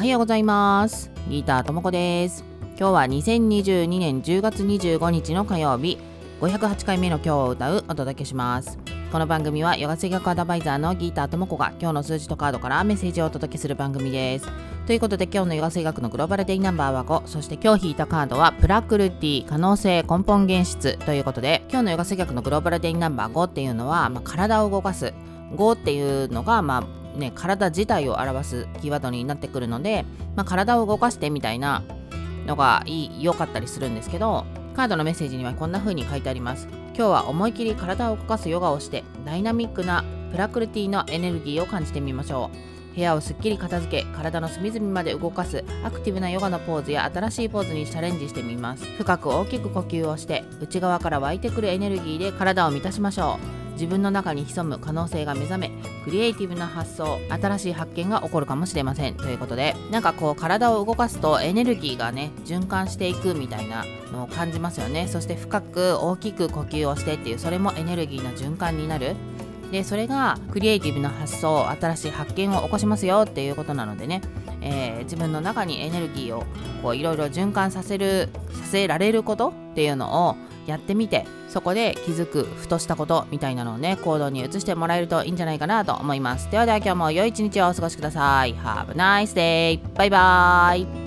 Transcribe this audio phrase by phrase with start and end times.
[0.00, 1.10] はようございます。
[1.28, 2.42] ギターともこです。
[2.78, 5.98] 今日は2022年10月25日の火曜日。
[6.40, 8.78] 508回目の今日を歌うお届けします。
[9.12, 14.48] この番組はヨガ水学アドバイザーのギーターともこが今日の数字とカードからメッセージをお届けする番組です。
[14.86, 25.12] ということで今日のヨガ水学のグローバルデイナンバーは5そして今日引いたカードはプラクルティ可能性根本現実ということで今日のヨガ水学のグローバルデイナンバー5っていうのは、まあ、体を動かす
[25.52, 31.84] 5っていうのがまあね、体自体を表すキーワードになってくるので、まあ、体を動かしてみたいな
[32.46, 36.66] のがいい良かったりするんですけどカードのメッセージにはこんな風に書いてあります。
[36.96, 42.94] 今日は思い切り体を動かすヨガをしてダイナミックなプラクルティのエネルギーを感じてみましょう。
[42.94, 48.84] 部屋をすっきり片付け体の隅々まで動かすアクティブなヨガのポーズや新しいポーズにチャレンジしてみます。
[48.98, 53.59] 深く大きく呼吸をして内側から湧いてくるエネルギーで体を満たしましょう。
[53.72, 55.70] 自分の中に潜む可能性が目覚め
[56.04, 59.14] クリエイティブな発想新しい発見が起こるかもしれません。
[59.14, 65.08] ということでなんかこう体を動かすとエネルギーがね循環していくみたいなのを感じますよね。
[65.08, 69.16] そして深く大きく呼吸をしてっていうそれもエネルギーの循環になる。
[69.70, 74.20] でそれがクリエイティブな発想新しい発見を起こしますよっていうことなのでね、
[74.62, 76.44] えー、自分の中にエネルギー
[76.82, 78.30] をいろいろ循環させる
[78.70, 86.50] せられることっていうのをやってみてそこで気づくふとしたことみたいなのをね行動に移してもらえるといいんじゃないかなと思います。
[86.50, 88.54] ではでは今日も良い一日をお過ごしください。
[88.54, 89.80] Have a nice day!
[89.96, 90.99] バイバーイ。